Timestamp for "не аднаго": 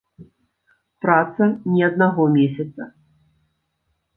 1.73-2.23